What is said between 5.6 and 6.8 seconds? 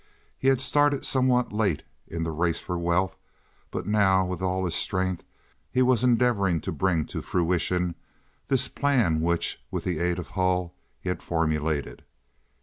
he was endeavoring to